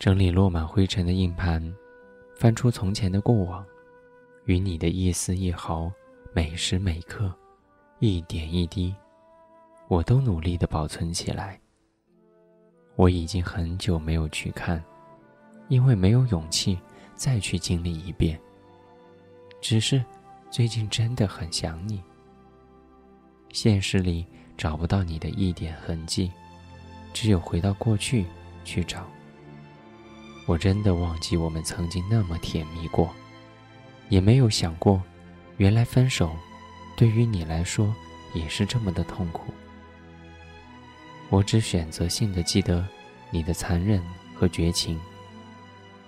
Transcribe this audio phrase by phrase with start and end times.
[0.00, 1.62] 整理落满灰尘的硬盘，
[2.34, 3.62] 翻出从前的过往，
[4.46, 5.92] 与你的一丝一毫、
[6.32, 7.30] 每时每刻、
[7.98, 8.94] 一点一滴，
[9.88, 11.60] 我都努力的保存起来。
[12.96, 14.82] 我已经很久没有去看，
[15.68, 16.78] 因为没有勇气
[17.14, 18.40] 再去经历一遍。
[19.60, 20.02] 只是，
[20.50, 22.02] 最近真的很想你。
[23.52, 24.26] 现实里
[24.56, 26.32] 找不到你的一点痕迹，
[27.12, 28.24] 只有回到过去
[28.64, 29.06] 去找。
[30.50, 33.14] 我真的忘记我们曾经那么甜蜜过，
[34.08, 35.00] 也没有想过，
[35.58, 36.34] 原来分手，
[36.96, 37.94] 对于你来说
[38.34, 39.54] 也是这么的痛苦。
[41.28, 42.84] 我只选择性的记得
[43.30, 44.02] 你的残忍
[44.34, 44.98] 和绝情，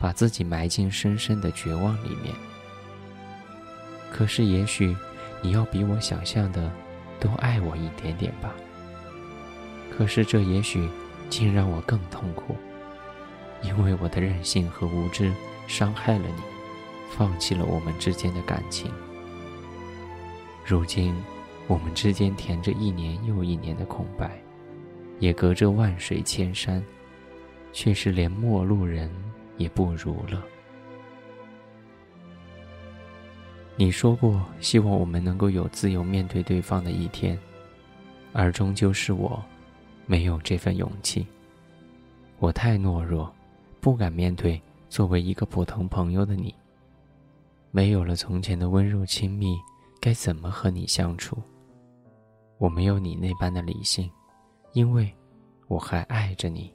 [0.01, 2.35] 把自己埋进深深的绝望里面。
[4.11, 4.97] 可是也许，
[5.41, 6.69] 你要比我想象的
[7.21, 8.53] 多爱我一点点吧。
[9.97, 10.89] 可是这也许，
[11.31, 12.57] 竟让我更痛苦。
[13.63, 15.33] 因为我的任性和无知
[15.67, 16.43] 伤害了你，
[17.11, 18.91] 放弃了我们之间的感情。
[20.65, 21.15] 如今，
[21.67, 24.31] 我们之间填着一年又一年的空白，
[25.21, 26.83] 也隔着万水千山，
[27.73, 29.11] 却是连陌路人
[29.57, 30.43] 也不如了。
[33.77, 37.39] 你说过希望我们能够有自由面对对方的一天，
[38.33, 39.43] 而终究是我，
[40.05, 41.27] 没有这份勇气。
[42.39, 43.33] 我太懦弱。
[43.83, 46.55] 不敢面对作为一个普通朋友的你。
[47.73, 49.59] 没有了从前的温柔亲密，
[50.01, 51.37] 该怎么和你相处？
[52.59, 54.09] 我没有你那般的理性，
[54.73, 55.13] 因为
[55.67, 56.73] 我还爱着你，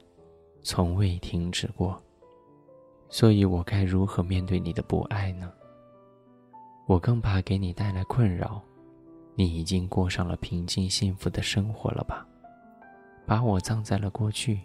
[0.62, 1.98] 从未停止过。
[3.08, 5.50] 所以我该如何面对你的不爱呢？
[6.86, 8.60] 我更怕给你带来困扰。
[9.34, 12.26] 你已经过上了平静幸福的生活了吧？
[13.24, 14.60] 把我葬在了过去，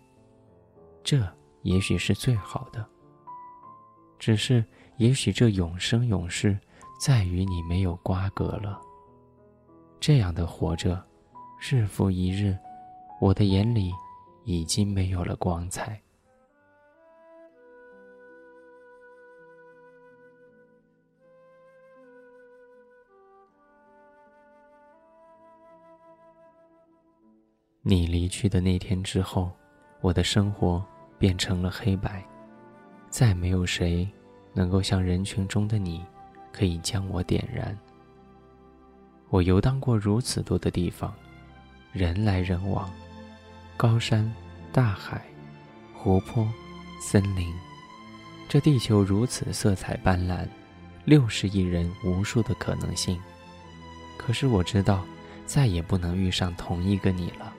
[1.05, 1.25] 这。
[1.63, 2.85] 也许是最好的，
[4.19, 4.63] 只是
[4.97, 6.57] 也许这永生永世，
[6.99, 8.79] 在与你没有瓜葛了。
[9.99, 11.01] 这样的活着，
[11.59, 12.57] 日复一日，
[13.21, 13.93] 我的眼里
[14.43, 15.99] 已经没有了光彩。
[27.85, 29.51] 你离去的那天之后，
[30.01, 30.85] 我的生活。
[31.23, 32.21] 变成了黑白，
[33.09, 34.05] 再没有谁
[34.51, 36.03] 能够像人群中的你，
[36.51, 37.73] 可以将我点燃。
[39.29, 41.13] 我游荡过如此多的地方，
[41.93, 42.93] 人来人往，
[43.77, 44.29] 高山、
[44.73, 45.25] 大海、
[45.93, 46.45] 湖泊、
[46.99, 47.53] 森林，
[48.49, 50.45] 这地球如此色彩斑斓，
[51.05, 53.17] 六十亿人无数的可能性。
[54.17, 55.05] 可是我知道，
[55.45, 57.53] 再也不能遇上同一个你了。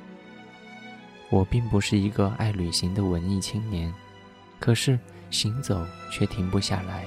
[1.30, 3.92] 我并不是一个爱旅行的文艺青年，
[4.60, 4.98] 可是
[5.30, 7.04] 行走却停不下来，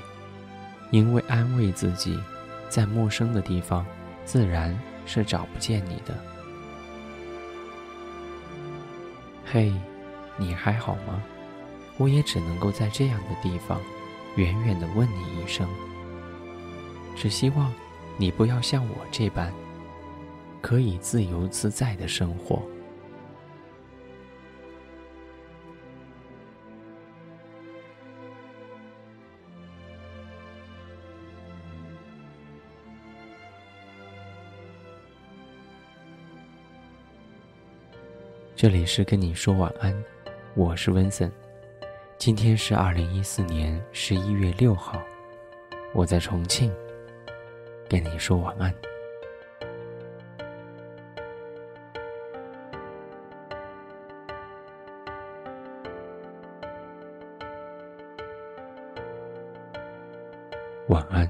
[0.92, 2.20] 因为安慰自己，
[2.68, 3.86] 在陌生的地方，
[4.26, 6.18] 自然是找不见你的。
[9.46, 9.74] 嘿，
[10.36, 11.24] 你还好吗？
[11.98, 13.80] 我也只能够在这样的地方，
[14.36, 15.68] 远远的问你一声。
[17.16, 17.74] 只希望，
[18.18, 19.54] 你不要像我这般，
[20.62, 22.62] 可以自由自在的生活。
[38.58, 40.04] 这里是跟你说晚安，
[40.56, 41.32] 我是温森。
[42.18, 45.00] 今天是二零一四年十一月六号，
[45.94, 46.74] 我在重庆
[47.88, 48.74] 跟你说晚安。
[60.88, 61.30] 晚安。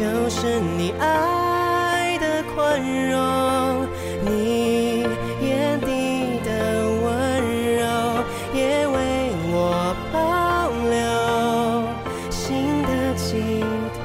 [0.00, 2.80] 就是你爱的宽
[3.10, 3.86] 容，
[4.24, 5.02] 你
[5.42, 6.50] 眼底的
[7.02, 7.06] 温
[7.76, 7.84] 柔，
[8.54, 8.96] 也为
[9.52, 10.16] 我保
[10.88, 10.96] 留
[12.30, 13.60] 心的寄
[13.92, 14.00] 托。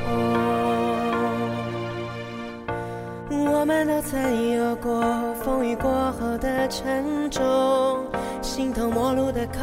[3.29, 5.01] 我们都曾有过
[5.45, 5.89] 风雨过
[6.19, 8.05] 后的沉重，
[8.41, 9.61] 形同陌路的口，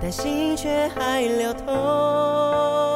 [0.00, 2.95] 但心却还流通。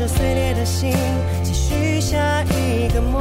[0.00, 0.96] 着碎裂的心，
[1.42, 3.20] 继续下一个梦，